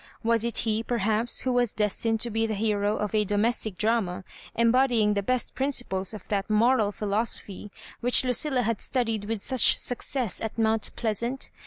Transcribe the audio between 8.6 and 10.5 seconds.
had studied 1 With such success